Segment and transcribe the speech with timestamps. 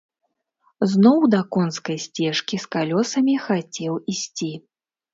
[0.93, 4.53] Зноў да конскай сцежкі з калёсамі хацеў ісці.